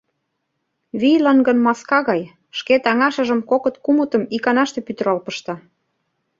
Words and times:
Вийлан 1.01 1.39
гын 1.47 1.57
маска 1.65 1.99
гай: 2.09 2.21
шке 2.57 2.75
таҥашыжым 2.85 3.39
кокыт-кумытым 3.49 4.23
иканаште 4.35 4.79
пӱтырал 4.87 5.19
пышта. 5.25 5.55